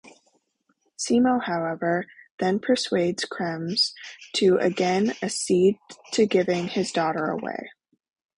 [0.97, 2.07] Simo however
[2.39, 3.93] then persuades Chremes
[4.33, 5.77] to again accede
[6.13, 7.69] to giving his daughter away.